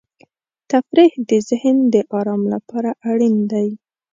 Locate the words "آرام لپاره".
2.19-2.89